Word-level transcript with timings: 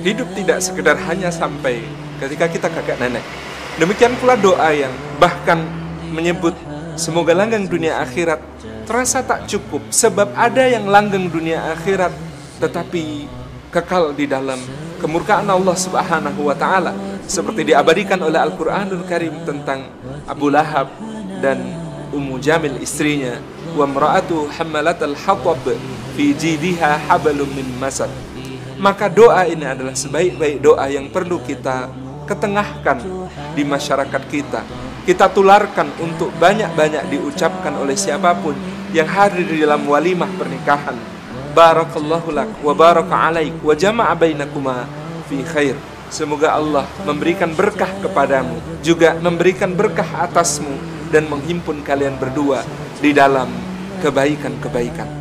hidup 0.00 0.28
tidak 0.36 0.58
sekedar 0.62 0.96
hanya 1.08 1.28
sampai 1.28 1.82
ketika 2.22 2.46
kita 2.48 2.68
kakek 2.68 2.98
nenek. 3.00 3.24
Demikian 3.80 4.12
pula 4.20 4.36
doa 4.36 4.70
yang 4.74 4.92
bahkan 5.16 5.62
menyebut 6.10 6.52
semoga 6.98 7.32
langgeng 7.32 7.70
dunia 7.70 8.02
akhirat 8.02 8.42
terasa 8.84 9.22
tak 9.22 9.46
cukup 9.46 9.80
sebab 9.88 10.34
ada 10.34 10.66
yang 10.66 10.90
langgeng 10.90 11.30
dunia 11.30 11.62
akhirat 11.72 12.10
tetapi 12.58 13.30
kekal 13.70 14.10
di 14.12 14.26
dalam 14.26 14.58
kemurkaan 14.98 15.46
Allah 15.46 15.76
Subhanahu 15.78 16.50
wa 16.50 16.56
taala 16.58 16.92
seperti 17.30 17.70
diabadikan 17.70 18.18
oleh 18.18 18.42
Al-Qur'anul 18.42 19.06
Karim 19.06 19.46
tentang 19.46 19.86
Abu 20.26 20.50
Lahab 20.50 20.90
dan 21.38 21.62
Ummu 22.10 22.42
Jamil 22.42 22.82
istrinya 22.82 23.38
wa 23.78 23.86
imra'atu 23.86 24.50
hammalatal 24.58 25.14
hatab 25.14 25.62
fi 26.18 26.34
jidiha 26.34 26.98
hablum 27.06 27.46
min 27.54 27.70
masad 27.78 28.10
maka 28.80 29.12
doa 29.12 29.44
ini 29.44 29.68
adalah 29.68 29.92
sebaik-baik 29.92 30.64
doa 30.64 30.88
yang 30.88 31.12
perlu 31.12 31.36
kita 31.44 31.92
ketengahkan 32.24 33.04
di 33.52 33.60
masyarakat 33.60 34.22
kita. 34.32 34.64
Kita 35.04 35.28
tularkan 35.28 35.92
untuk 36.00 36.32
banyak-banyak 36.40 37.12
diucapkan 37.12 37.76
oleh 37.76 37.92
siapa 37.92 38.32
pun 38.40 38.56
yang 38.96 39.04
hadir 39.04 39.44
di 39.44 39.60
dalam 39.60 39.84
walimah 39.84 40.28
pernikahan. 40.40 40.96
Barakallahu 41.52 42.32
lak 42.32 42.50
wa 42.64 42.72
baraka 42.72 43.28
alaik 43.28 43.58
wa 43.60 43.74
jama'a 43.76 44.16
bainakuma 44.16 44.88
fi 45.28 45.44
khair. 45.44 45.76
Semoga 46.08 46.56
Allah 46.56 46.88
memberikan 47.04 47.52
berkah 47.52 47.90
kepadamu 48.00 48.58
juga 48.82 49.14
memberikan 49.20 49.76
berkah 49.76 50.26
atasmu 50.26 50.72
dan 51.12 51.28
menghimpun 51.28 51.84
kalian 51.86 52.18
berdua 52.18 52.66
di 52.98 53.14
dalam 53.14 53.50
kebaikan-kebaikan 54.02 55.19